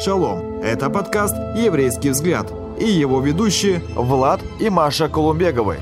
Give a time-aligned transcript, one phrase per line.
[0.00, 0.60] Шалом!
[0.60, 5.76] Это подкаст «Еврейский взгляд» и его ведущие Влад и Маша Колумбеговы.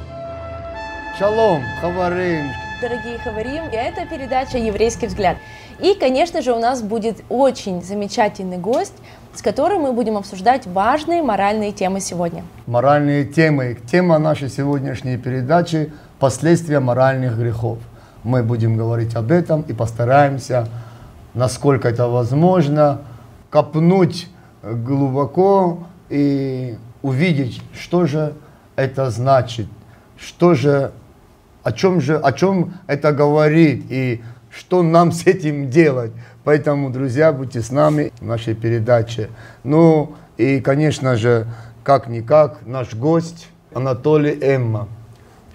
[1.19, 2.51] Шалом, хаварим.
[2.83, 5.39] Дорогие хаварим, и это передача «Еврейский взгляд».
[5.81, 8.93] И, конечно же, у нас будет очень замечательный гость,
[9.35, 12.45] с которым мы будем обсуждать важные моральные темы сегодня.
[12.67, 13.79] Моральные темы.
[13.91, 17.79] Тема нашей сегодняшней передачи– последствия моральных грехов.
[18.25, 20.69] Мы будем говорить об этом и постараемся,
[21.33, 23.01] насколько это возможно,
[23.53, 24.29] копнуть
[24.63, 28.33] глубоко и увидеть, что же
[28.77, 29.67] это значит,
[30.17, 30.93] что же,
[31.63, 36.13] о чем же, о чем это говорит и что нам с этим делать.
[36.45, 39.29] Поэтому, друзья, будьте с нами в нашей передаче.
[39.65, 41.47] Ну и, конечно же,
[41.85, 44.89] как-никак, наш гость Анатолий Эмма.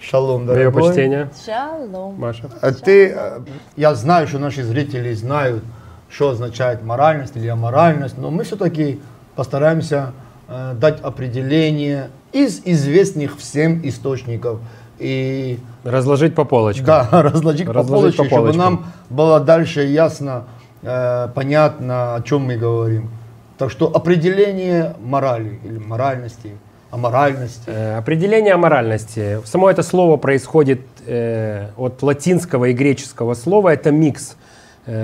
[0.00, 0.82] Шалом, Мое дорогой.
[0.84, 2.14] почтение, Шалом.
[2.16, 2.48] Маша.
[2.60, 3.40] А Ты, э,
[3.76, 5.64] я знаю, что наши зрители знают,
[6.10, 9.00] что означает моральность или аморальность, но мы все-таки
[9.36, 10.12] постараемся
[10.48, 14.58] э, дать определение из известных всем источников
[14.98, 16.84] и Разложить по полочкам.
[16.86, 18.58] да, разложить, по Разложить по чтобы полочкам.
[18.58, 20.44] нам было дальше ясно,
[20.82, 23.10] э, понятно, о чем мы говорим.
[23.58, 26.56] Так что определение морали или моральности,
[26.90, 27.62] аморальности.
[27.66, 29.40] Э, Определение аморальности.
[29.44, 33.70] Само это слово происходит э, от латинского и греческого слова.
[33.72, 34.47] Это микс э,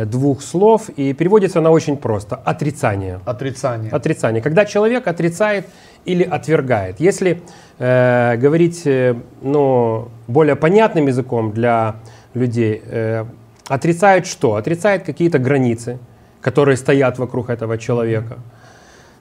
[0.07, 2.37] двух слов и переводится она очень просто.
[2.37, 3.21] Отрицание.
[3.27, 3.91] Отрицание.
[3.91, 4.43] Отрицание.
[4.43, 5.67] Когда человек отрицает
[6.05, 7.01] или отвергает.
[7.01, 7.43] Если
[7.79, 11.97] э, говорить э, ну, более понятным языком для
[12.35, 13.25] людей, э,
[13.69, 14.55] отрицает что?
[14.55, 15.99] Отрицает какие-то границы,
[16.41, 18.39] которые стоят вокруг этого человека.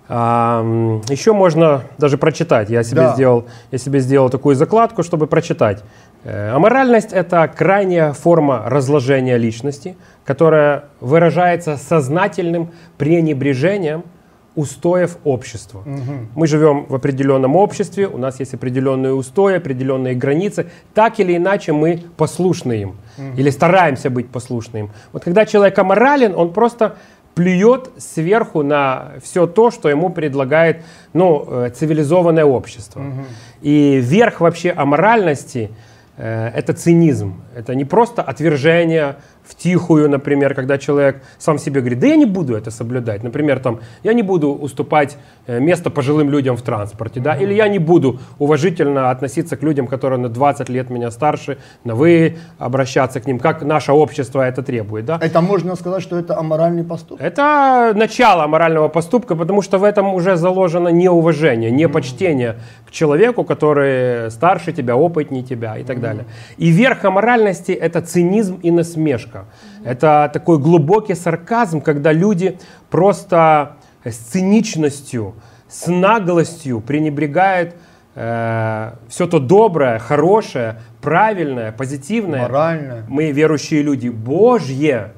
[0.09, 0.61] А,
[1.09, 2.69] еще можно даже прочитать.
[2.69, 3.13] Я себе, Да.
[3.13, 5.83] сделал, я себе сделал такую закладку, чтобы прочитать.
[6.23, 14.03] Э, Аморальность– это крайняя форма разложения личности, которая выражается сознательным пренебрежением
[14.55, 15.83] устоев общества.
[16.35, 20.67] Мы живем в определенном обществе, у нас есть определенные устои, определенные границы.
[20.93, 22.95] Так или иначе мы послушны им
[23.35, 24.91] или стараемся быть послушны им.
[25.11, 26.97] Вот когда человек аморален, он просто
[27.33, 30.83] плюет сверху на все то, что ему предлагает
[31.13, 33.01] ну, э, цивилизованное общество.
[33.63, 35.71] И верх вообще аморальности
[36.17, 37.43] это цинизм.
[37.55, 42.25] Это не просто отвержение в тихую, например, когда человек сам себе говорит, да я не
[42.25, 43.23] буду это соблюдать.
[43.23, 45.17] Например, там, я не буду уступать
[45.47, 49.87] э, место пожилым людям в транспорте, да, или я не буду уважительно относиться к людям,
[49.87, 54.63] которые на 20 лет меня старше, на вы обращаться к ним, как наше общество это
[54.63, 55.19] требует, да.
[55.21, 57.25] Это можно сказать, что это аморальный поступок.
[57.25, 62.55] Это начало морального поступка, потому что в этом уже заложено неуважение, непочтение
[62.87, 66.25] к человеку, который старше тебя, опытнее тебя и так далее.
[66.57, 69.32] И верх аморальности– это цинизм и насмешка.
[69.83, 75.35] Это такой глубокий сарказм, когда люди просто с циничностью,
[75.67, 77.75] с наглостью пренебрегают
[78.15, 82.43] все то доброе, хорошее, правильное, позитивное.
[82.43, 83.05] Моральное.
[83.09, 85.13] Мы, верующие люди, Божье,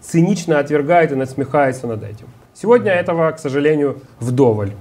[0.00, 2.26] цинично отвергают и насмехаются над этим.
[2.54, 4.72] Сегодня этого, к сожалению, вдоволь.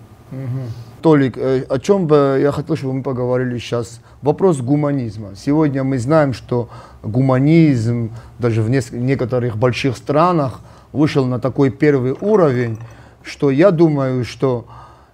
[1.04, 4.02] Толик, э, о чем бы я хотел, чтобы мы поговорили сейчас?
[4.28, 5.38] Вопрос гуманизма.
[5.38, 6.68] Сегодня мы знаем, что
[7.02, 10.60] гуманизм даже в некоторых больших странах
[10.92, 12.78] вышел на такой первый уровень,
[13.24, 14.66] что я думаю, что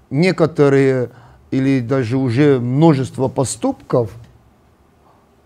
[0.10, 1.12] некоторые
[1.52, 4.10] или даже уже множество поступков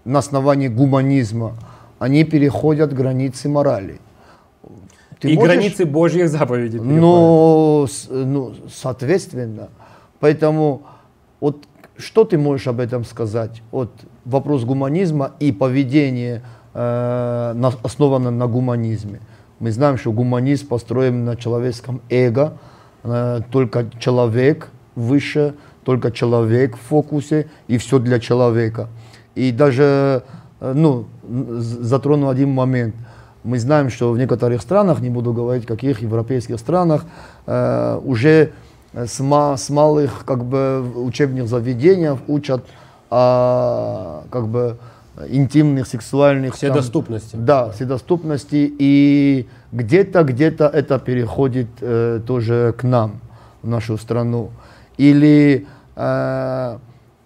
[0.05, 1.57] на основании гуманизма,
[1.99, 3.99] они переходят границы морали.
[5.19, 6.79] Ты и можешь- границы Божьих заповедей.
[6.79, 9.67] но, ну, соответственно,
[10.22, 10.84] поэтому
[11.41, 11.66] вот
[11.97, 13.62] что ты можешь об этом сказать?
[13.72, 13.91] Вот
[14.25, 16.41] вопрос гуманизма и поведение
[16.74, 19.19] э, на- основано на гуманизме.
[19.59, 22.58] Мы знаем, что гуманизм построен на человеческом эго,
[23.03, 28.90] э, только человек выше, только человек в фокусе и все для человека.
[29.35, 30.24] И даже,
[30.59, 32.96] э, ну, затрону один момент.
[33.44, 37.05] Мы знаем, что в некоторых странах, не буду говорить каких европейских странах,
[37.46, 38.52] э, уже
[38.93, 42.66] с, ма- с малых как бы учебных заведений учат
[43.09, 44.78] о как бы
[45.29, 47.35] интимных сексуальных там, Вседоступности.
[47.35, 48.72] да, вседоступности.
[48.79, 53.19] И где-то где-то это переходит э, тоже к нам
[53.63, 54.51] в нашу страну.
[54.97, 56.78] Или э,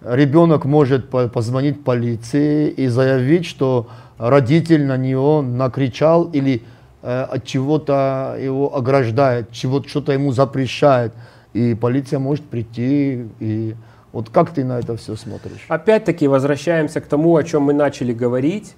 [0.05, 3.87] ребенок может по- позвонить полиции и заявить, что
[4.17, 6.61] родитель на него накричал или
[7.03, 11.11] э, от чего-то его ограждает, чего что-то ему запрещает,
[11.53, 13.75] и полиция может прийти и
[14.11, 15.65] вот как ты на это все смотришь?
[15.69, 18.75] Опять-таки возвращаемся к тому, о чем мы начали говорить.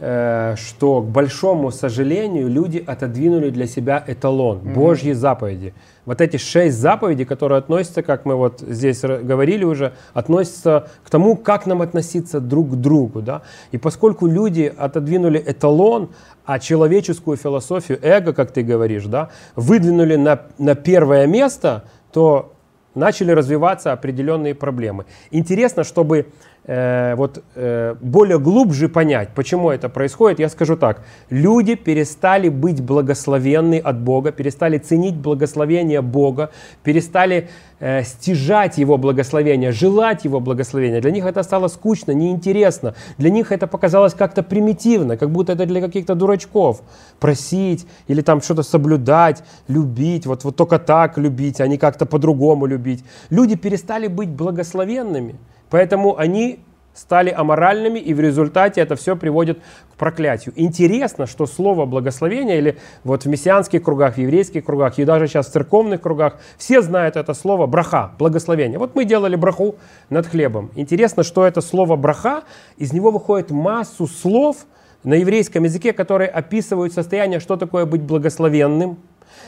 [0.00, 4.74] э, что, к большому сожалению, люди отодвинули для себя эталон, mm-hmm.
[4.74, 5.74] Божьи заповеди.
[6.04, 11.36] Вот эти шесть заповедей, которые относятся, как мы вот здесь говорили уже, относятся к тому,
[11.36, 13.22] как нам относиться друг к другу.
[13.22, 13.42] Да?
[13.72, 16.10] И поскольку люди отодвинули эталон,
[16.44, 22.54] а человеческую философию эго, как ты говоришь, да, выдвинули на, на первое место, то
[22.94, 25.04] начали развиваться определенные проблемы.
[25.32, 26.28] Интересно, чтобы
[26.66, 31.02] э, вот, э, более глубже понять, почему это происходит, я скажу так.
[31.30, 36.50] Люди перестали быть благословенны от Бога, перестали ценить благословение Бога,
[36.82, 37.48] перестали
[37.80, 41.00] э, стяжать Его благословение, желать Его благословения.
[41.00, 42.94] Для них это стало скучно, неинтересно.
[43.18, 46.82] Для них это показалось как-то примитивно, как будто это для каких-то дурачков.
[47.20, 52.66] Просить или там что-то соблюдать, любить, вот, вот только так любить, а не как-то по-другому
[52.66, 53.04] любить.
[53.30, 55.36] Люди перестали быть благословенными.
[55.74, 56.60] Поэтому они
[56.92, 59.58] стали аморальными, и в результате это все приводит
[59.92, 60.54] к проклятию.
[60.56, 65.48] Интересно, что слово благословение, или вот в мессианских кругах, в еврейских кругах, и даже сейчас
[65.48, 68.78] в церковных кругах, все знают это слово браха, благословение.
[68.78, 69.74] Вот мы делали браху
[70.10, 70.70] над хлебом.
[70.76, 72.44] Интересно, что это слово браха,
[72.76, 74.66] из него выходит массу слов
[75.02, 78.98] на еврейском языке, которые описывают состояние, что такое быть благословенным.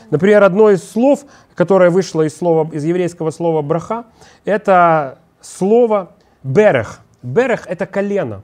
[0.09, 1.21] Например, одно из слов,
[1.55, 4.03] которое вышло из, слова, из еврейского слова браха,
[4.43, 6.11] это слово
[6.47, 7.01] Берех.
[7.23, 8.41] Берех– это колено.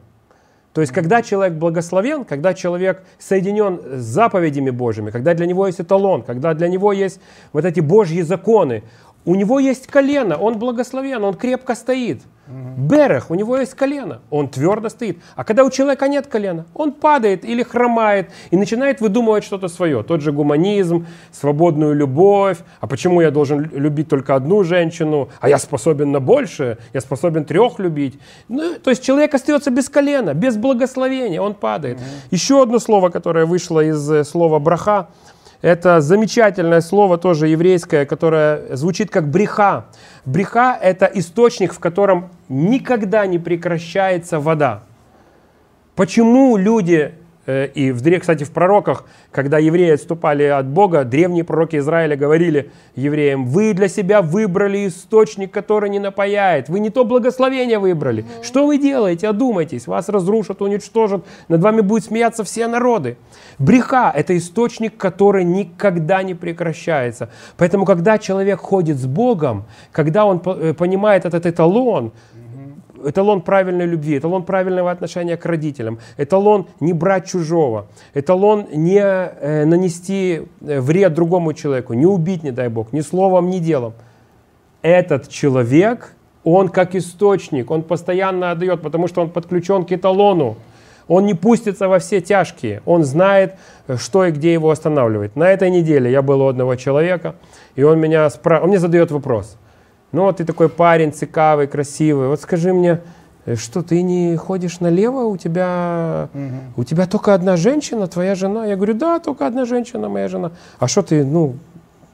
[0.74, 5.80] То есть, когда человек благословен, когда человек соединен с заповедями Божьими, когда для него есть
[5.80, 7.22] эталон, когда для него есть
[7.54, 8.84] вот эти Божьи законы,
[9.26, 12.22] у него есть колено, он благословен, он крепко стоит.
[12.46, 15.18] Берех, у него есть колено, он твердо стоит.
[15.36, 20.04] А когда у человека нет колена, он падает или хромает и начинает выдумывать что-то свое.
[20.04, 22.58] Тот же гуманизм, свободную любовь.
[22.82, 25.30] А почему я должен любить только одну женщину?
[25.40, 28.20] А я способен на больше, я способен трех любить.
[28.50, 31.98] Ну, то есть человек остается без колена, без благословения, он падает.
[32.30, 35.08] Еще одно слово, которое вышло из э, слова браха,
[35.64, 39.86] это замечательное слово тоже еврейское, которое звучит как бреха.
[40.26, 44.84] Бреха– это источник, в котором никогда не прекращается вода.
[45.96, 52.16] Почему люди и, в, кстати, в пророках, когда евреи отступали от Бога, древние пророки Израиля
[52.16, 56.70] говорили евреям, вы для себя выбрали источник, который не напаяет.
[56.70, 58.24] Вы не то благословение выбрали.
[58.24, 58.44] Mm-hmm.
[58.44, 59.28] Что вы делаете?
[59.28, 59.88] Одумайтесь.
[59.88, 61.26] Вас разрушат, уничтожат.
[61.50, 63.18] Над вами будут смеяться все народы.
[63.60, 67.30] Бреха– это источник, который никогда не прекращается.
[67.58, 72.14] Поэтому, когда человек ходит с Богом, когда он э, понимает этот эталон,
[73.06, 79.66] эталон правильной любви, эталон правильного отношения к родителям, эталон не брать чужого, эталон не э,
[79.66, 83.94] нанести э, вред другому человеку, не убить, не дай Бог, ни словом, ни делом.
[84.82, 86.14] Этот человек,
[86.44, 90.58] он как источник, он постоянно отдает, потому что он подключен к эталону.
[91.10, 93.56] Он не пустится во все тяжкие, он знает,
[93.88, 95.36] э, что и где его останавливает.
[95.36, 97.36] На этой неделе я был у одного человека,
[97.76, 98.62] и он, меня спра...
[98.62, 99.58] он мне задает вопрос–
[100.14, 102.28] ну, вот ты такой парень цикавый, красивый.
[102.28, 103.02] Вот скажи мне,
[103.46, 106.82] э, что ты не ходишь налево, у тебя, угу.
[106.82, 108.66] у тебя только одна женщина, твоя жена?
[108.66, 110.52] Я говорю, да, только одна женщина, моя жена.
[110.78, 111.56] А что ты, ну,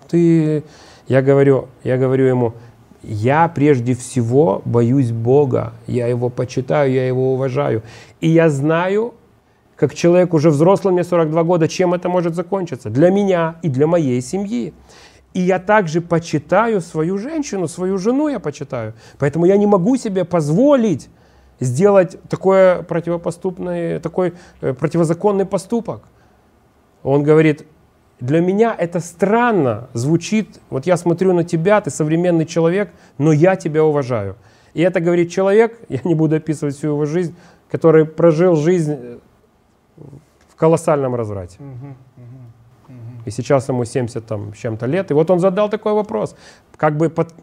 [0.07, 0.63] ты,
[1.09, 2.53] я говорю, я говорю ему,
[3.03, 7.83] я прежде всего боюсь Бога, я его почитаю, я его уважаю.
[8.21, 9.13] И я знаю,
[9.75, 13.87] как человек уже взрослый, мне 42 года, чем это может закончиться для меня и для
[13.87, 14.73] моей семьи.
[15.33, 18.93] И я также почитаю свою женщину, свою жену я почитаю.
[19.19, 21.09] Поэтому я не могу себе позволить
[21.59, 26.03] сделать такое противопоступный, такой э, противозаконный поступок.
[27.03, 27.65] Он говорит,
[28.19, 33.55] для меня это странно звучит, вот я смотрю на тебя, ты современный человек, но я
[33.55, 34.35] тебя уважаю.
[34.73, 37.35] И это говорит человек, я не буду описывать всю его жизнь,
[37.69, 39.17] который прожил жизнь э,
[40.47, 41.57] в колоссальном разврате.
[41.59, 41.93] Uh-huh
[43.25, 45.11] и сейчас ему 70 там, с чем-то лет.
[45.11, 46.35] И вот он задал такой вопрос,
[46.77, 47.33] как бы под,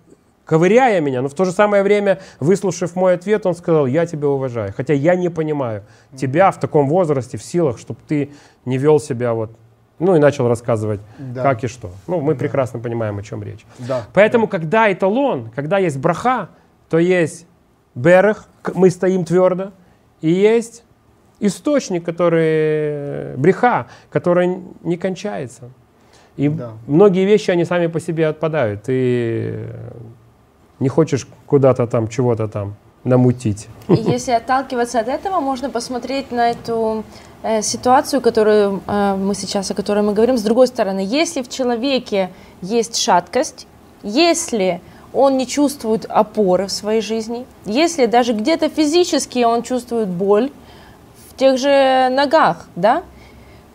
[0.44, 4.28] ковыряя меня, но в то же самое время, выслушав мой ответ, он сказал, я тебя
[4.28, 4.72] уважаю.
[4.76, 5.82] Хотя я не понимаю
[6.16, 8.30] тебя в таком возрасте, в силах, чтобы ты
[8.64, 9.50] не вел себя вот
[9.98, 11.42] ну и начал рассказывать, да.
[11.42, 11.90] как и что.
[12.06, 12.40] Ну, мы да.
[12.40, 13.64] прекрасно понимаем, о чем речь.
[13.78, 14.04] Да.
[14.12, 14.50] Поэтому, да.
[14.50, 16.50] когда эталон, когда есть браха,
[16.90, 17.46] то есть
[17.94, 19.72] берег, мы стоим твердо,
[20.20, 20.84] и есть
[21.40, 25.70] источник, который бреха, который не кончается.
[26.36, 26.72] И да.
[26.86, 28.82] многие вещи, они сами по себе отпадают.
[28.82, 29.68] Ты
[30.80, 32.74] не хочешь куда-то там, чего-то там
[33.04, 33.68] намутить.
[33.88, 37.04] И если отталкиваться от этого, можно посмотреть на эту
[37.42, 41.06] э, ситуацию, которую э, мы сейчас, о которой мы говорим, с другой стороны.
[41.06, 42.30] Если в человеке
[42.62, 43.66] есть шаткость,
[44.02, 44.80] если
[45.12, 50.50] он не чувствует опоры в своей жизни, если даже где-то физически он чувствует боль,
[51.36, 53.02] тех же ногах, да,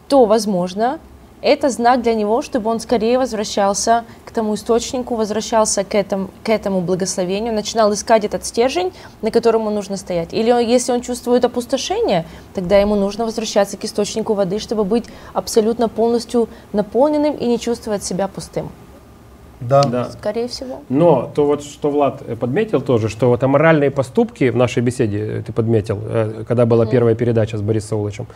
[0.08, 1.00] то, возможно,
[1.42, 6.50] это знак для него, чтобы он скорее возвращался к тому источнику, возвращался к этому, к
[6.50, 10.34] этому благословению, начинал искать этот стержень, на котором ему нужно стоять.
[10.34, 15.90] Или если он чувствует опустошение, тогда ему нужно возвращаться к источнику воды, чтобы быть абсолютно
[15.90, 18.70] полностью наполненным и не чувствовать себя пустым.
[19.62, 19.84] Да.
[19.84, 20.10] Да.
[20.10, 20.82] Скорее всего.
[20.90, 25.20] Но то вот, что Влад э, подметил тоже, что вот аморальные поступки в нашей беседе,
[25.20, 28.28] э, ты подметил, э, когда была первая передача с Борисом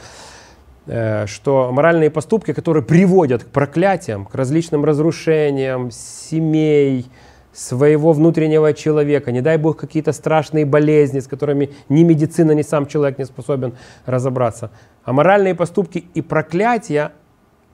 [0.87, 7.07] э, что моральные поступки, которые приводят к проклятиям, к различным разрушениям семей,
[7.55, 12.85] своего внутреннего человека, не дай бог какие-то страшные болезни, с которыми ни медицина, ни сам
[12.85, 13.73] человек не способен
[14.05, 14.71] разобраться.
[15.05, 17.13] А моральные поступки и проклятия,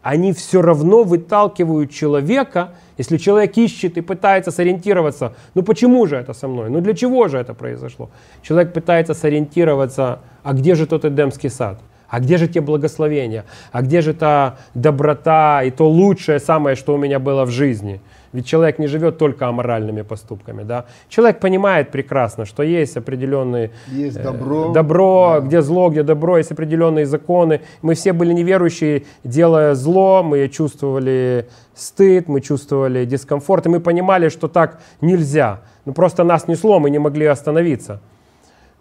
[0.02, 6.34] они все равно выталкивают человека, если человек ищет и пытается сориентироваться, ну почему же это
[6.34, 8.10] со мной, ну для чего же это произошло?
[8.42, 11.80] Человек пытается сориентироваться, а где же тот Эдемский сад?
[12.10, 13.46] А где же те благословения?
[13.72, 18.02] А где же та доброта и то лучшее самое, что у меня было в жизни?
[18.34, 20.64] Ведь человек не живет только аморальными поступками.
[20.64, 20.86] Да?
[21.10, 24.72] Человек понимает прекрасно, что есть определенные Есть э, добро.
[24.72, 25.46] добро, Да.
[25.48, 27.62] где зло, где добро, есть определенные законы.
[27.82, 34.30] Мы все были неверующие, делая зло, мы чувствовали стыд, мы чувствовали дискомфорт, и мы понимали,
[34.30, 35.60] что так нельзя.
[35.86, 38.00] Ну просто нас несло, мы не могли остановиться.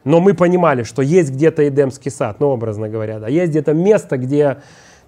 [0.04, 4.16] Но мы понимали, что есть где-то Эдемский сад, ну образно говоря, да, есть где-то место,
[4.16, 4.58] где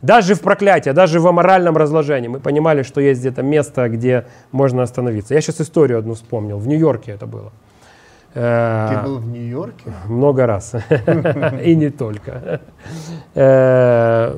[0.02, 4.82] даже в проклятии, даже в аморальном разложении мы понимали, что есть где-то место, где можно
[4.82, 5.35] остановиться.
[5.35, 7.52] Я сейчас историю одну вспомнил, в Нью-Йорке это было.
[8.35, 9.92] Э, Ты был в Нью-Йорке?
[10.06, 10.75] много раз.
[11.64, 12.61] И не только.
[13.35, 14.37] Э,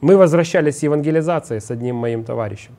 [0.00, 2.72] Мы возвращались с евангелизации с одним моим товарищем.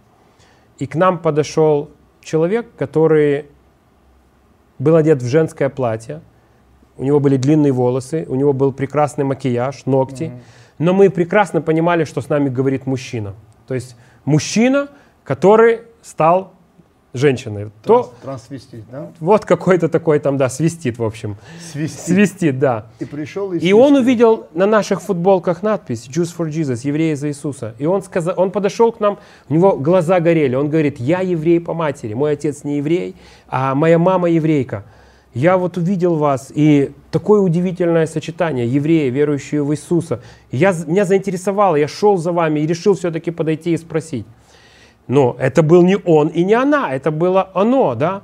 [0.77, 1.89] И к нам подошел
[2.21, 3.45] человек, который
[4.79, 6.19] был одет в женское платье.
[6.97, 10.31] У него были длинные волосы, у него был прекрасный макияж, ногти.
[10.83, 13.35] Но мы прекрасно понимали, что с нами говорит мужчина.
[13.67, 14.89] То есть мужчина,
[15.23, 16.51] который стал
[17.13, 17.71] женщиной.
[17.83, 19.11] То Транс- Трансвестит, да?
[19.21, 21.37] вот какой-то такой там, да, свистит, в общем.
[21.71, 21.99] Свистит.
[22.01, 22.87] Свистит, да.
[22.99, 24.01] И пришел и И он свистит.
[24.03, 27.75] увидел на наших футболках надпись «Jews for Jesus», «Евреи за Иисуса».
[27.79, 30.55] И он, сказал, он подошел к нам, у него глаза горели.
[30.55, 33.15] Он говорит, я еврей по матери, мой отец не еврей,
[33.47, 34.83] а моя мама еврейка.
[35.33, 40.21] Я вот увидел вас, и такое удивительное сочетание, евреи, верующие в Иисуса.
[40.51, 44.27] Я, меня заинтересовало, я шел за вами и решил все-таки подойти и спросить.
[45.07, 48.21] Но это был не он и не она, это было оно, да?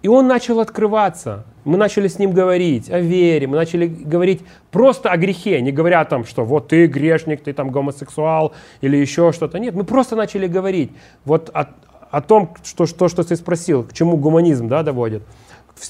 [0.00, 1.44] И он начал открываться.
[1.64, 6.00] Мы начали с ним говорить о вере, мы начали говорить просто о грехе, не говоря
[6.00, 9.58] о том, что вот ты грешник, ты там гомосексуал или еще что-то.
[9.58, 10.90] Нет, мы просто начали говорить
[11.24, 11.74] вот о,
[12.10, 15.22] о том, что, что, что ты спросил, к чему гуманизм да, доводит.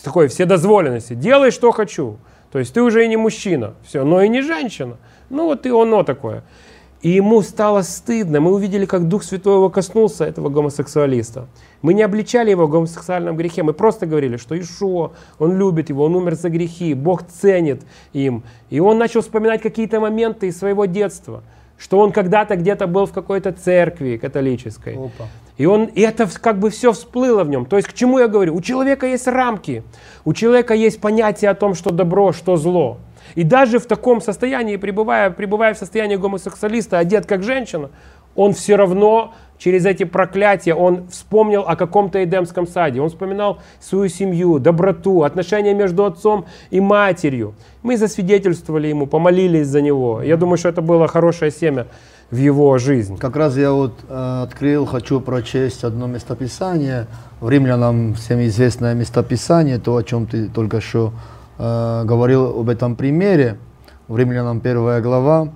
[0.05, 1.15] Такой вседозволенности.
[1.15, 2.19] Делай, что хочу.
[2.53, 4.97] То есть ты уже и не мужчина, все, но и не женщина.
[5.31, 6.43] Ну вот и оно такое.
[7.03, 8.41] И ему стало стыдно.
[8.41, 11.47] Мы увидели, как Дух Святой его коснулся, этого гомосексуалиста.
[11.83, 13.63] Мы не обличали его в гомосексуальном грехе.
[13.63, 18.43] Мы просто говорили, что Ишуа, он любит его, он умер за грехи, Бог ценит им.
[18.71, 21.43] И он начал вспоминать какие-то моменты из своего детства,
[21.77, 24.95] что он когда-то где-то был в какой-то церкви католической.
[24.95, 25.29] Опа.
[25.59, 27.65] И, он, и это как бы все всплыло в нем.
[27.65, 28.55] То есть к чему я говорю?
[28.55, 29.83] У человека есть рамки,
[30.25, 32.99] у человека есть понятие о том, что добро, что зло.
[33.35, 37.91] И даже в таком состоянии, пребывая, пребывая в состоянии гомосексуалиста, одет как женщина,
[38.35, 44.09] он все равно через эти проклятия, он вспомнил о каком-то Эдемском саде, он вспоминал свою
[44.11, 47.55] семью, доброту, отношения между отцом и матерью.
[47.83, 50.23] Мы засвидетельствовали ему, помолились за него.
[50.23, 51.87] Я думаю, что это было хорошее семя
[52.31, 53.17] в его жизнь.
[53.19, 57.07] Как раз я вот э, открыл, хочу прочесть одно местописание.
[57.41, 61.13] В Римлянам всем известное местописание, то, о чем ты только что
[61.59, 63.59] э, говорил об этом примере.
[64.09, 65.53] В Римлянам 1 глава,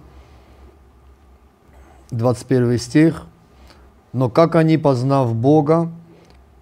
[2.11, 3.23] 21 стих.
[4.12, 5.91] Но как они, познав Бога,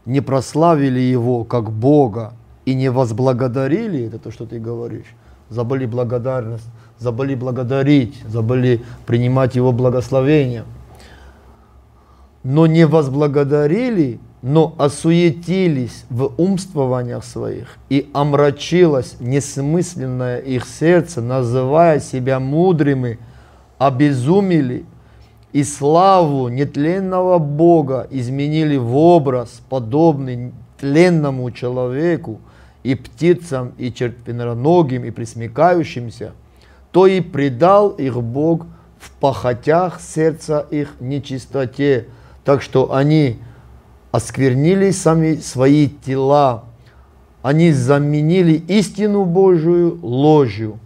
[0.07, 2.33] не прославили Его как Бога
[2.65, 5.15] и не возблагодарили, это то, что ты говоришь,
[5.50, 10.64] забыли благодарность, забыли благодарить, забыли принимать Его благословение,
[12.43, 22.38] но не возблагодарили, но осуетились в умствованиях своих, и омрачилось несмысленное их сердце, называя себя
[22.38, 23.19] мудрыми,
[23.78, 24.85] обезумели,
[25.52, 32.40] и славу нетленного Бога изменили в образ, подобный тленному человеку,
[32.85, 36.33] и птицам, и червеноногим, и присмекающимся,
[36.99, 38.67] то и предал их Бог
[38.99, 42.09] в похотях сердца их нечистоте,
[42.43, 43.38] так что они
[44.11, 46.64] осквернили сами свои тела,
[47.40, 50.81] они заменили истину Божию ложью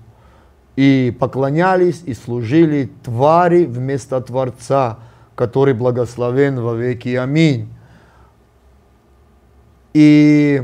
[0.76, 4.98] и поклонялись и служили твари вместо Творца,
[5.34, 7.14] который благословен во веки.
[7.14, 7.70] Аминь.
[9.94, 10.62] И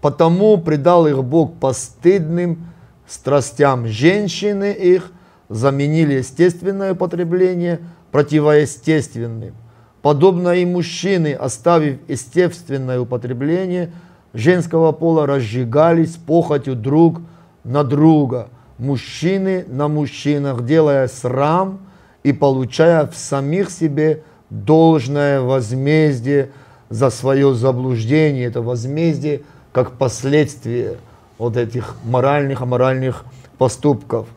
[0.00, 2.71] потому предал их Бог постыдным
[3.06, 5.12] страстям женщины их,
[5.48, 7.80] заменили естественное потребление
[8.10, 9.54] противоестественным.
[10.00, 13.92] Подобно и мужчины, оставив естественное употребление
[14.34, 17.20] женского пола, разжигались похотью друг
[17.64, 21.80] на друга, мужчины на мужчинах, делая срам
[22.24, 26.50] и получая в самих себе должное возмездие
[26.90, 28.46] за свое заблуждение.
[28.46, 29.42] Это возмездие
[29.72, 30.96] как последствие
[31.42, 33.24] вот этих моральных, аморальных
[33.58, 34.28] поступков.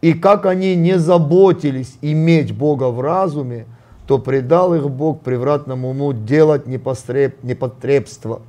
[0.00, 3.66] И как они не заботились иметь Бога в разуме,
[4.06, 8.42] то предал их Бог превратному уму делать непостреб, непотребство.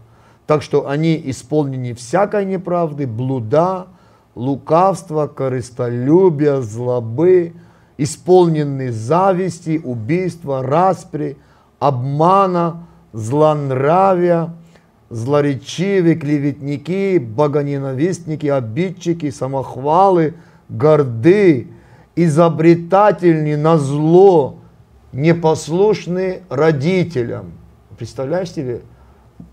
[0.45, 3.87] Так что они исполнены всякой неправды, блуда,
[4.35, 7.53] лукавства, корыстолюбия, злобы,
[7.97, 11.37] исполнены зависти, убийства, распри,
[11.79, 14.53] обмана, злонравия,
[15.11, 20.35] злоречивые, клеветники, богоненавистники, обидчики, самохвалы,
[20.69, 21.67] горды,
[22.15, 24.59] изобретательны на зло,
[25.11, 27.51] непослушны родителям.
[27.97, 28.81] Представляешь себе?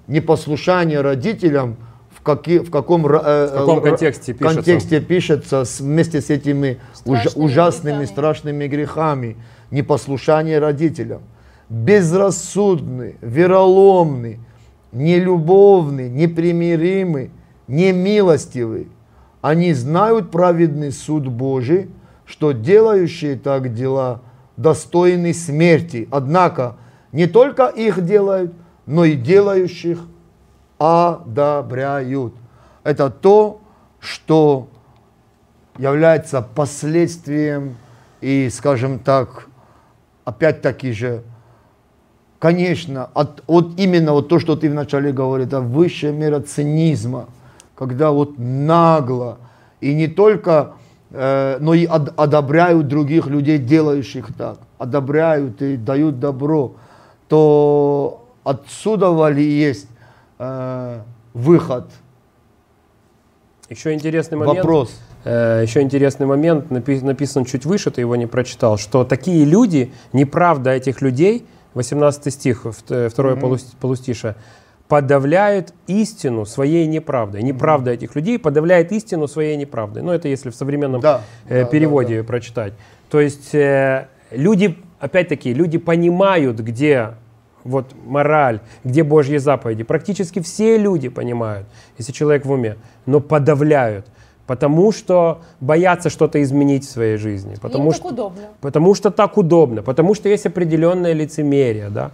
[0.06, 1.76] Непослушание родителям
[2.10, 4.56] в, каки, в каком, э, в каком контексте, пишется?
[4.56, 8.06] контексте пишется вместе с этими уж, ужасными, грехами.
[8.06, 9.36] страшными грехами.
[9.72, 11.22] Непослушание родителям.
[11.68, 14.38] Безрассудный, вероломный,
[14.92, 17.30] нелюбовны, непримиримы,
[17.66, 18.88] немилостивы.
[19.40, 21.90] Они знают праведный суд Божий,
[22.24, 24.22] что делающие так дела
[24.56, 26.08] достойны смерти.
[26.10, 26.76] Однако
[27.12, 28.52] не только их делают,
[28.86, 30.00] но и делающих
[30.78, 32.34] одобряют.
[32.84, 33.60] Это то,
[34.00, 34.68] что
[35.78, 37.76] является последствием
[38.20, 39.48] и, скажем так,
[40.24, 41.22] опять-таки же,
[42.38, 47.28] конечно, от, от именно вот то, что ты вначале говорил, это высшая мера цинизма,
[47.74, 49.38] когда вот нагло
[49.80, 50.72] и не только,
[51.10, 56.74] э, но и од, одобряют других людей, делающих так, одобряют и дают добро,
[57.28, 59.88] то отсюда ли есть
[60.38, 61.00] э,
[61.34, 61.90] выход?
[63.68, 64.58] Еще интересный момент.
[64.58, 64.98] Вопрос.
[65.24, 70.70] Э, еще интересный момент, написан чуть выше, ты его не прочитал, что такие люди, неправда
[70.70, 71.44] этих людей–
[71.78, 73.76] 18 стих, второе mm-hmm.
[73.80, 74.34] полустише,
[74.88, 77.42] подавляют истину своей неправдой.
[77.42, 77.94] Неправда mm-hmm.
[77.94, 80.02] этих людей подавляет истину своей неправдой.
[80.02, 82.26] Ну, это если в современном да, э, переводе да, да.
[82.26, 82.72] прочитать.
[83.10, 87.14] То есть э, люди, опять-таки, люди понимают, где
[87.64, 89.84] вот мораль, где Божьи заповеди.
[89.84, 91.66] Практически все люди понимают,
[91.98, 94.06] если человек в уме, но подавляют
[94.48, 97.56] потому что боятся что-то изменить в своей жизни.
[97.60, 98.42] Потому Им что, так удобно.
[98.60, 102.10] Потому что так удобно, потому что есть определенное лицемерие, да,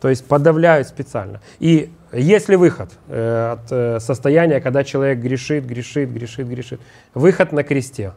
[0.00, 1.40] то есть подавляют специально.
[1.58, 6.80] И есть ли выход э, от э, состояния, когда человек грешит, грешит, грешит, грешит?
[7.14, 8.12] Выход на кресте.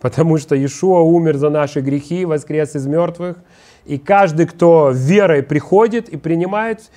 [0.00, 3.36] Потому что Иешуа умер за наши грехи, воскрес из мертвых.
[3.84, 6.90] И каждый, кто верой приходит и принимает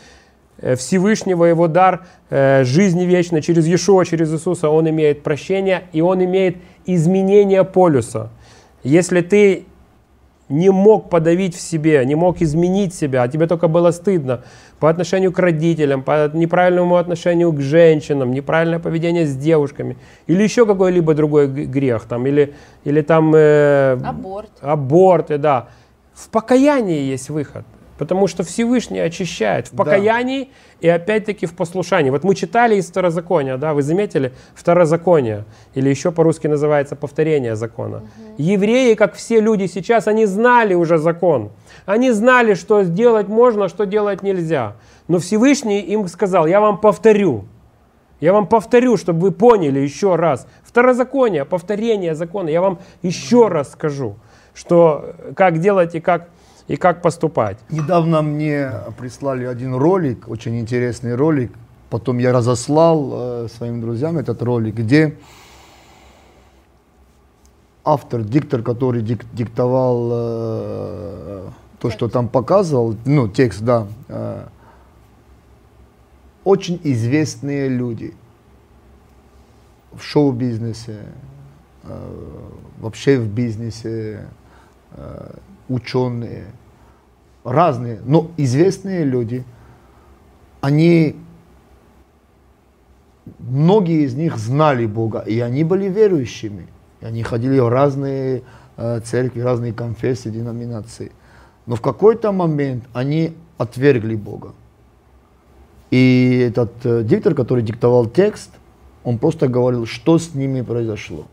[0.74, 6.24] Всевышнего, его дар э, жизни вечной через Иешуа, через Иисуса, он имеет прощение и он
[6.24, 8.32] имеет изменение полюса.
[8.84, 9.66] Если ты
[10.50, 14.44] не мог подавить в себе, не мог изменить себя, а тебе только было стыдно
[14.80, 19.98] по отношению к родителям, по неправильному отношению к женщинам, неправильное поведение с девушками,
[20.28, 23.34] или еще какой-либо другой грех, там, или, или там...
[23.36, 24.52] Э, аборт.
[24.62, 25.70] Аборты, да.
[26.14, 27.66] В покаянии есть выход.
[27.98, 30.50] Потому что Всевышний очищает в покаянии да.
[30.82, 32.10] и опять-таки в послушании.
[32.10, 34.34] Вот мы читали из Второзакония, да, вы заметили?
[34.54, 37.98] Второзаконие, или еще по-русски называется повторение закона.
[37.98, 38.36] Угу.
[38.38, 41.52] Евреи, как все люди сейчас, они знали уже закон.
[41.86, 44.76] Они знали, что сделать можно, что делать нельзя.
[45.08, 47.46] Но Всевышний им сказал, я вам повторю.
[48.20, 50.48] Я вам повторю, чтобы вы поняли еще раз.
[50.64, 52.50] Второзаконие, повторение закона.
[52.50, 54.16] Я вам еще раз скажу,
[54.54, 56.30] что как делать и как
[56.68, 57.58] и как поступать.
[57.70, 61.52] Недавно мне прислали один ролик, очень интересный ролик.
[61.90, 65.18] Потом я разослал э, своим друзьям этот ролик, где
[67.84, 71.50] автор, диктор, который дик, диктовал э,
[71.80, 74.48] то, что там показывал, ну, текст, да, э,
[76.44, 78.14] очень известные люди
[79.94, 81.00] в шоу-бизнесе,
[82.78, 84.28] вообще в бизнесе,
[85.70, 86.46] ученые,
[87.44, 89.44] разные, но известные люди,
[90.62, 91.16] они,
[93.40, 96.68] многие из них знали Бога, и они были верующими.
[97.02, 98.44] И они ходили в разные
[98.78, 101.12] э, церкви, разные конфессии, деноминации.
[101.66, 104.54] Но в какой-то момент они отвергли Бога.
[105.92, 108.52] И этот э, диктор, который диктовал текст,
[109.04, 111.26] он просто говорил, что с ними произошло.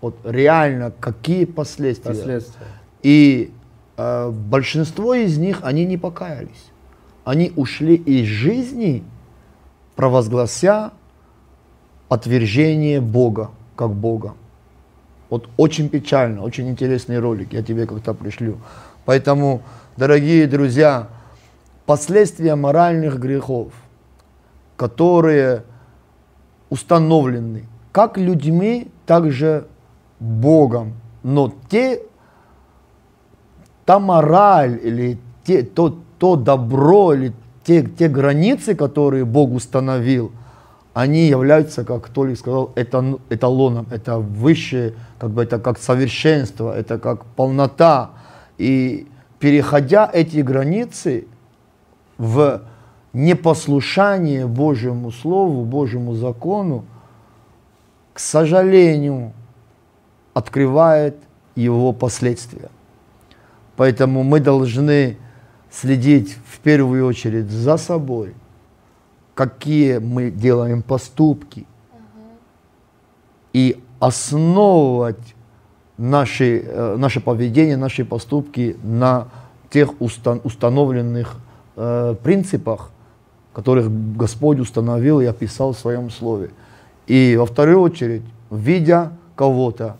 [0.00, 2.12] Вот реально, какие последствия.
[2.12, 2.66] Последствия.
[3.02, 3.52] И
[3.96, 6.70] э, большинство из них, они не покаялись.
[7.24, 9.04] Они ушли из жизни,
[9.96, 10.92] провозглася
[12.08, 14.34] отвержение Бога, как Бога.
[15.28, 18.58] Вот очень печально, очень интересный ролик, я тебе как-то пришлю.
[19.04, 19.62] Поэтому,
[19.96, 21.08] дорогие друзья,
[21.84, 23.72] последствия моральных грехов,
[24.76, 25.64] которые
[26.70, 29.66] установлены как людьми, так же
[30.20, 30.94] Богом.
[31.22, 32.02] Но те,
[33.88, 37.32] та мораль или те, то, то добро или
[37.64, 40.30] те, те границы, которые Бог установил,
[40.92, 47.24] они являются, как Толик сказал, эталоном, это высшее, как бы это как совершенство, это как
[47.24, 48.10] полнота.
[48.58, 49.06] И
[49.38, 51.26] переходя эти границы
[52.18, 52.60] в
[53.14, 56.84] непослушание Божьему Слову, Божьему закону,
[58.12, 59.32] к сожалению,
[60.34, 61.16] открывает
[61.56, 62.68] его последствия.
[63.78, 65.16] Поэтому мы должны
[65.70, 68.34] следить в первую очередь за собой,
[69.36, 71.64] какие мы делаем поступки,
[73.52, 75.36] и основывать
[75.96, 79.28] наши, э, наше поведение, наши поступки на
[79.70, 81.36] тех устан, установленных
[81.76, 82.90] э, принципах,
[83.52, 86.50] которых Господь установил и описал в своем слове.
[87.06, 89.98] И во вторую очередь, видя кого-то,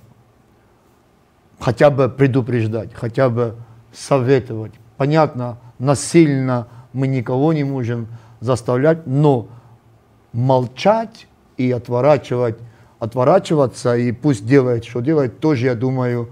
[1.61, 3.55] хотя бы предупреждать, хотя бы
[3.99, 4.73] советовать.
[4.97, 8.09] Понятно, насильно мы никого не можем
[8.41, 9.49] заставлять, но
[10.33, 12.57] молчать и отворачивать,
[12.99, 16.29] отворачиваться, и пусть делает, что делает, тоже, я думаю,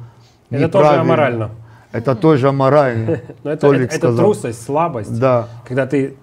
[0.50, 1.50] Это тоже аморально.
[1.92, 3.20] Это тоже аморально.
[3.44, 5.18] Но это, это, это трусость, слабость.
[5.18, 5.48] Да.
[5.66, 6.16] Когда ты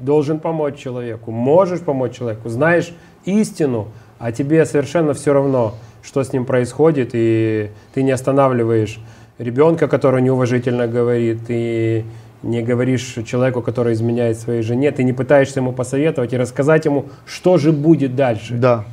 [0.00, 2.92] должен помочь человеку, можешь помочь человеку, знаешь
[3.24, 9.00] истину, а тебе совершенно все равно, что с ним происходит, и ты не останавливаешь
[9.40, 12.04] ребенка, который неуважительно говорит, и
[12.42, 17.06] не говоришь человеку, который изменяет своей жене, ты не пытаешься ему посоветовать и рассказать ему,
[17.26, 18.54] что же будет дальше.
[18.54, 18.84] Да.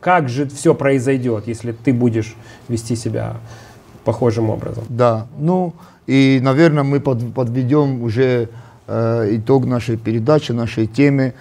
[0.00, 2.34] Как же все произойдет, если ты будешь
[2.68, 3.36] вести себя
[4.04, 4.84] похожим образом.
[4.88, 5.74] Да, ну
[6.06, 8.48] и, наверное, мы под, подведем уже
[8.86, 11.34] э, итог нашей передачи, нашей темы.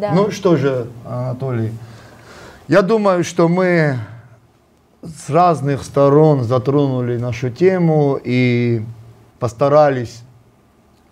[0.00, 0.12] Да.
[0.12, 1.70] Ну что же, Анатолий,
[2.66, 3.96] я думаю, что мы
[5.02, 8.82] с разных сторон затронули нашу тему и
[9.38, 10.22] постарались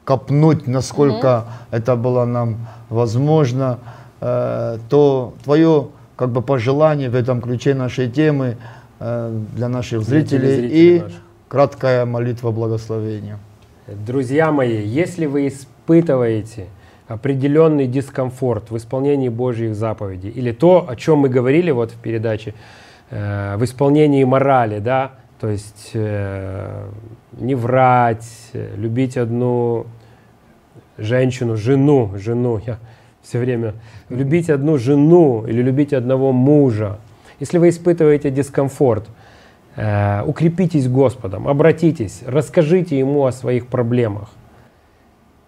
[0.05, 1.77] копнуть, насколько mm-hmm.
[1.77, 3.79] это было нам возможно,
[4.20, 8.57] э, то твое как бы пожелание в этом ключе нашей темы
[8.99, 11.18] э, для наших зрителей, зрителей и наших.
[11.49, 13.38] краткая молитва благословения.
[13.87, 16.66] Друзья мои, если вы испытываете
[17.07, 22.55] определенный дискомфорт в исполнении Божьих заповедей или то, о чем мы говорили вот в передаче,
[23.11, 26.88] э, в исполнении морали, да, то есть э,
[27.33, 29.87] не врать, любить одну
[30.99, 32.79] женщину, жену, жену, я
[33.23, 33.75] все время,
[34.09, 36.99] любить одну жену или любить одного мужа.
[37.40, 39.09] Если вы испытываете дискомфорт,
[39.75, 44.31] э, укрепитесь Господом, обратитесь, расскажите Ему о своих проблемах.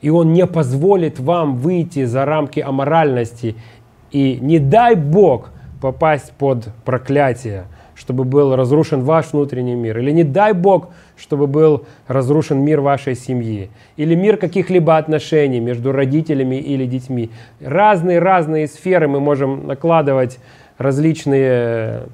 [0.00, 3.56] И Он не позволит вам выйти за рамки аморальности
[4.10, 7.64] и не дай Бог попасть под проклятие–
[7.98, 9.98] чтобы был разрушен ваш внутренний мир.
[9.98, 13.70] Или не дай Бог, чтобы был разрушен мир вашей семьи.
[13.96, 17.30] Или мир каких-либо отношений между родителями или детьми.
[17.60, 20.38] Разные-разные сферы мы можем накладывать
[20.78, 22.04] различные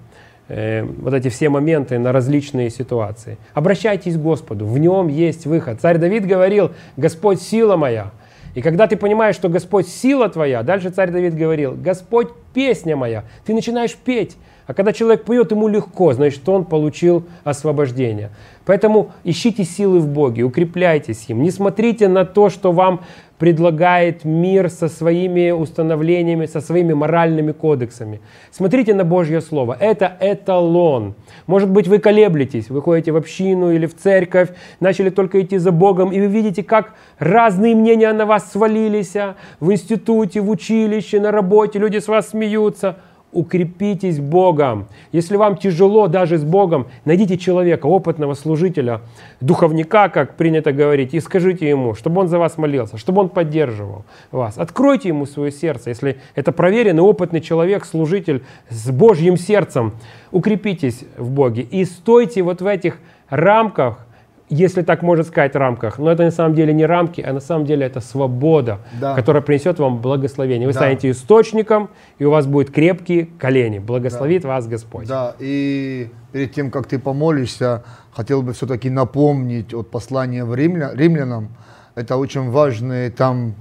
[0.49, 3.37] э, вот эти все моменты на различные ситуации.
[3.53, 5.83] Обращайтесь к Господу, в нем есть выход.
[5.83, 8.11] Царь Давид говорил, Господь сила моя.
[8.55, 13.25] И когда ты понимаешь, что Господь сила твоя, дальше царь Давид говорил, Господь песня моя,
[13.45, 14.37] ты начинаешь петь.
[14.67, 18.31] А когда человек поет, ему легко, значит, он получил освобождение.
[18.65, 21.43] Поэтому ищите силы в Боге, укрепляйтесь им.
[21.43, 23.03] Не смотрите на то, что вам
[23.39, 28.21] предлагает мир со своими установлениями, со своими моральными кодексами.
[28.51, 29.77] Смотрите на Божье Слово.
[29.79, 31.15] Это эталон.
[31.47, 34.51] Может быть, вы колеблетесь, вы ходите в общину или в церковь,
[34.81, 39.35] начали только идти за Богом, и вы видите, как разные мнения на вас свалились а,
[39.61, 42.97] в институте, в училище, на работе, люди с вас смеются–
[43.35, 44.87] укрепитесь Богом.
[45.13, 49.01] Если вам тяжело даже с Богом, найдите человека, опытного служителя,
[49.41, 54.05] духовника, как принято говорить, и скажите ему, чтобы он за вас молился, чтобы он поддерживал
[54.31, 54.57] вас.
[54.57, 55.91] Откройте ему свое сердце.
[55.91, 59.93] Если это проверенный, опытный человек, служитель с Божьим сердцем,
[60.31, 64.07] укрепитесь в Боге и стойте вот в этих рамках,
[64.55, 65.99] если так можно сказать, рамках.
[65.99, 69.15] Но это на самом деле не рамки, а на самом деле это свобода, Да.
[69.15, 70.67] которая принесет вам благословение.
[70.69, 70.79] Вы Да.
[70.81, 71.89] станете источником,
[72.19, 73.79] и у вас будут крепкие колени.
[73.81, 75.07] Благословит вас Господь.
[75.09, 80.95] Да, и перед тем, как ты помолишься, хотел бы все-таки напомнить от послания в римля-
[80.95, 81.49] римлянам.
[81.97, 83.55] Это очень важные там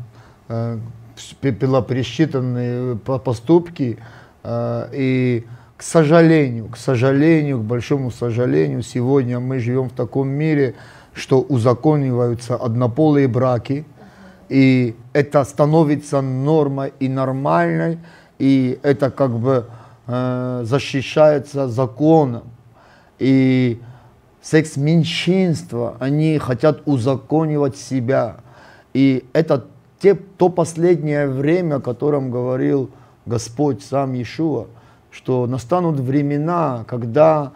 [0.50, 0.78] э,
[1.88, 3.98] пересчитанные по- поступки.
[4.46, 5.46] э, и,
[5.84, 10.76] сожалению, к сожалению, к большому сожалению, сегодня мы живем в таком мире,
[11.14, 13.86] что узакониваются однополые браки,
[14.50, 18.00] и это становится нормой и нормальной,
[18.40, 19.66] и это как бы
[20.08, 22.44] э, защищается законом.
[23.20, 23.80] И
[24.42, 28.38] секс-меньшинства, они хотят узаконивать себя.
[28.94, 29.66] И это
[30.00, 32.90] те, то последнее время, о котором говорил
[33.26, 34.68] Господь сам Иешуа,
[35.14, 37.52] что настанут времена, когда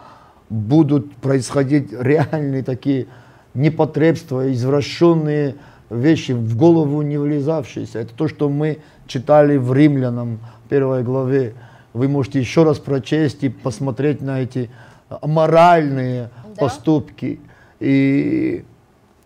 [0.49, 3.07] будут происходить реальные такие
[3.53, 5.55] непотребства, извращенные
[5.89, 7.99] вещи, в голову не влезавшиеся.
[7.99, 10.39] Это то, что мы читали в Римлянам
[10.69, 11.53] первой главе.
[11.93, 14.69] Вы можете еще раз прочесть и посмотреть на эти
[15.09, 16.55] аморальные Да.
[16.61, 17.39] поступки.
[17.79, 18.63] И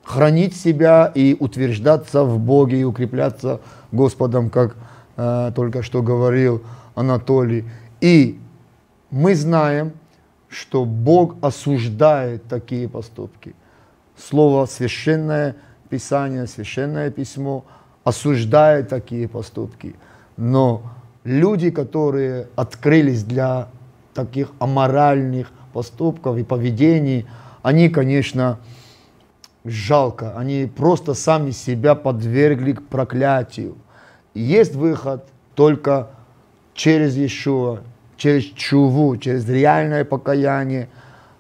[0.04, 3.60] хранить себя и утверждаться в Боге и укрепляться
[3.92, 4.76] Господом, как
[5.18, 6.62] э, только что говорил
[6.96, 7.66] Анатолий.
[8.02, 8.40] И
[9.10, 9.94] мы знаем,
[10.50, 13.56] что Бог осуждает такие поступки.
[14.18, 15.56] Слово священное
[15.92, 17.66] Писание, священное письмо
[18.06, 19.94] осуждает такие поступки.
[20.38, 20.84] Но
[21.26, 23.68] люди, которые открылись для
[24.14, 27.28] таких аморальных поступков и поведений,
[27.62, 28.60] они, конечно,
[29.66, 33.76] жалко, они просто сами себя подвергли к проклятию.
[34.34, 36.12] Есть выход только
[36.74, 37.82] через Иешуа,
[38.22, 40.90] через чуву, через реальное покаяние.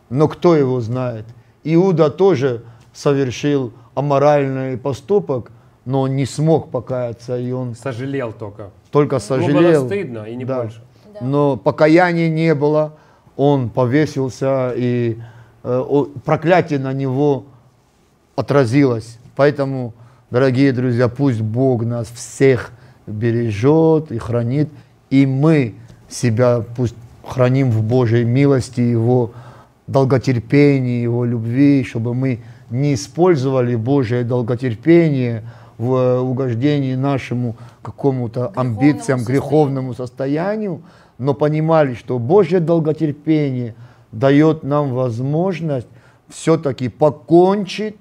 [0.09, 1.25] Но кто его знает?
[1.63, 5.51] Иуда тоже совершил аморальный поступок,
[5.85, 8.71] но он не смог покаяться, и он Сожалел только.
[8.89, 9.81] только Ему сожалел.
[9.83, 10.61] было стыдно, и не Да.
[10.63, 10.81] больше.
[11.21, 12.93] Но покаяния не было,
[13.37, 15.19] он повесился, и
[15.63, 17.45] э, проклятие на него
[18.35, 19.19] отразилось.
[19.35, 19.93] Поэтому,
[20.31, 22.71] дорогие друзья, пусть Бог нас всех
[23.05, 24.69] бережет и хранит,
[25.11, 25.75] и мы
[26.11, 26.95] себя пусть
[27.25, 29.31] храним в Божьей милости, Его
[29.87, 35.43] долготерпении, Его любви, чтобы мы не использовали Божье долготерпение
[35.77, 40.81] в э, угождении нашему какому-то амбициям, греховному состоянию,
[41.17, 43.75] но понимали, что Божье долготерпение
[44.11, 45.87] дает нам возможность
[46.29, 47.97] все-таки покончить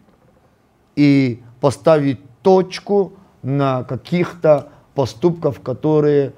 [0.97, 6.33] и поставить точку на каких-то поступках, которые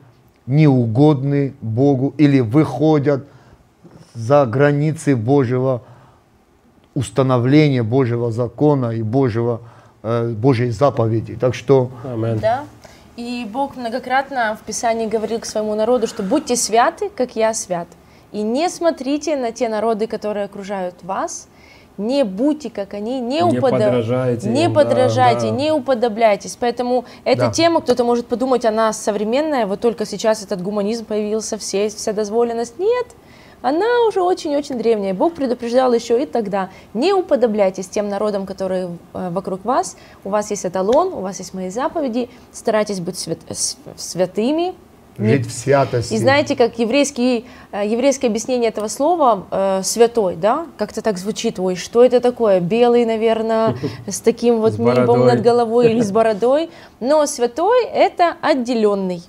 [0.53, 3.25] не угодны Богу или выходят
[4.15, 5.83] за границы Божьего
[6.95, 9.62] установления, Божьего закона и Божьего,
[10.03, 11.37] э, Божьей заповеди.
[11.41, 12.38] Так что Амен.
[12.38, 12.65] Да.
[13.17, 17.88] И Бог многократно в Писании говорил к своему народу, что будьте святы, как я свят.
[18.33, 21.49] И не смотрите на те народы, которые окружают вас,
[21.99, 25.51] не будьте как они, не, Не упода- подражайте не им, да, подражайте, да.
[25.51, 26.57] не уподобляйтесь.
[26.59, 27.51] Поэтому эта Да.
[27.53, 32.79] тема, кто-то может подумать, она современная, вот только сейчас этот гуманизм появился, все, вся дозволенность.
[32.79, 33.07] Нет,
[33.61, 35.15] она уже очень-очень древняя.
[35.15, 36.71] Бог предупреждал еще и тогда.
[36.95, 39.97] Не уподобляйтесь тем народам, которые э, вокруг вас.
[40.25, 42.29] У вас есть эталон, у вас есть мои заповеди.
[42.53, 43.39] Старайтесь быть свят-
[43.97, 44.75] святыми.
[45.18, 46.14] Жить в святости.
[46.14, 51.59] и знаете, как еврейский, э, еврейское объяснение этого слова э, святой, да, как-то так звучит,
[51.59, 56.11] ой, что это такое, белый, наверное, с таким вот С небом над головой или с
[56.12, 56.70] бородой,
[57.01, 59.22] но святой это отделенный.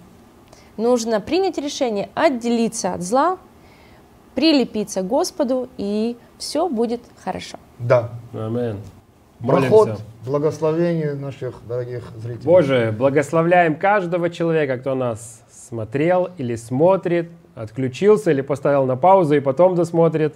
[0.77, 3.37] Нужно принять решение отделиться от зла,
[4.35, 7.57] прилепиться к Господу, и все будет хорошо.
[7.77, 8.09] Да.
[8.33, 8.79] Амен.
[9.45, 12.45] Проход, благословение наших дорогих зрителей.
[12.45, 19.39] Боже, благословляем каждого человека, кто нас смотрел или смотрит, отключился или поставил на паузу и
[19.39, 20.36] потом досмотрит.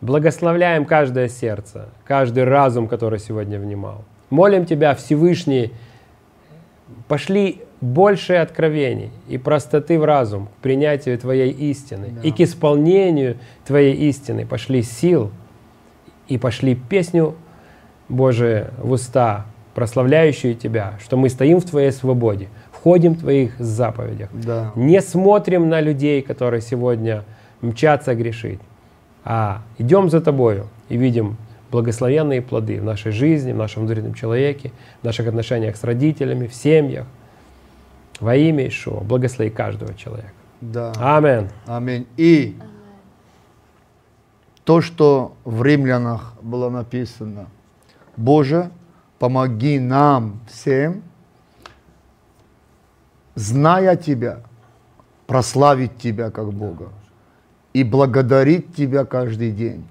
[0.00, 4.04] Благословляем каждое сердце, каждый разум, который сегодня внимал.
[4.30, 5.72] Молим Тебя, Всевышний,
[7.08, 13.94] пошли больше откровений и простоты в разум к принятию Твоей истины и к исполнению Твоей
[14.08, 14.46] истины.
[14.46, 15.30] Пошли сил
[16.28, 17.34] и пошли песню
[18.08, 22.48] Божию в уста, прославляющую Тебя, что мы стоим в Твоей свободе,
[22.84, 24.70] ходим в Твоих заповедях, Да.
[24.76, 27.24] не смотрим на людей, которые сегодня
[27.62, 28.60] мчатся грешить,
[29.24, 31.36] а идем за Тобою и видим
[31.70, 34.70] благословенные плоды в нашей жизни, в нашем внутреннем человеке,
[35.00, 37.06] в наших отношениях с родителями, в семьях.
[38.20, 40.32] Во имя Ишуа благослови каждого человека.
[40.60, 40.92] Да.
[40.98, 41.48] Аминь.
[41.66, 42.06] Аминь.
[42.18, 42.54] И
[44.64, 47.46] то, что в римлянах было написано,
[48.16, 48.70] Боже,
[49.18, 51.02] помоги нам всем,
[53.34, 54.40] зная Тебя,
[55.26, 56.88] прославить Тебя как Бога
[57.72, 59.86] и благодарить Тебя каждый день,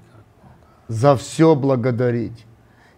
[0.88, 2.45] за все благодарить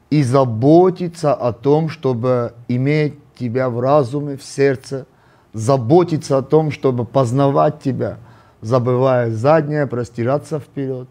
[0.09, 5.05] и заботиться о том, чтобы иметь Тебя в разуме, в сердце,
[5.53, 8.17] заботиться о том, чтобы познавать Тебя,
[8.61, 11.07] забывая заднее, простираться вперед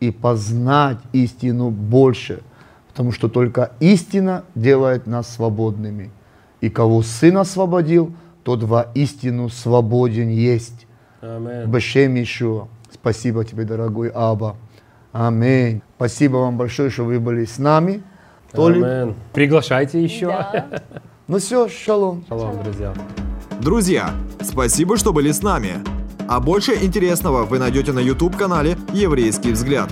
[0.00, 2.42] и познать истину больше,
[2.88, 6.10] потому что только истина делает нас свободными.
[6.60, 8.12] И кого Сын освободил,
[8.44, 10.86] тот во истину свободен есть.
[11.20, 12.68] Бешем Ишуа.
[12.90, 14.56] Спасибо тебе, дорогой Аба.
[15.12, 15.82] Аминь.
[15.96, 18.02] Спасибо вам большое, что вы были с нами.
[18.52, 19.14] Толик.
[19.32, 20.26] Приглашайте еще.
[20.26, 20.66] Да.
[21.28, 22.24] Ну все, шалом.
[22.28, 22.92] Шалом, друзья.
[23.60, 24.10] Друзья,
[24.42, 25.76] спасибо, что были с нами.
[26.28, 29.88] А больше интересного вы найдете на YouTube-канале «Еврейский взгляд».